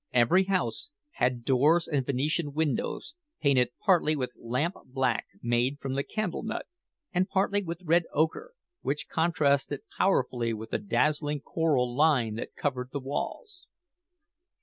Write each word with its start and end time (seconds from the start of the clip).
Every 0.13 0.45
house 0.45 0.89
had 1.11 1.43
doors 1.43 1.87
and 1.87 2.03
Venetian 2.03 2.53
windows, 2.53 3.13
painted 3.39 3.69
partly 3.85 4.15
with 4.15 4.33
lamp 4.35 4.73
black 4.87 5.27
made 5.43 5.77
from 5.79 5.93
the 5.93 6.01
candle 6.01 6.41
nut, 6.41 6.65
and 7.13 7.29
partly 7.29 7.61
with 7.61 7.83
red 7.83 8.05
ochre, 8.11 8.53
which 8.81 9.07
contrasted 9.07 9.81
powerfully 9.99 10.53
with 10.55 10.71
the 10.71 10.79
dazzling 10.79 11.41
coral 11.41 11.95
lime 11.95 12.33
that 12.37 12.55
covered 12.55 12.89
the 12.91 12.99
walls. 12.99 13.67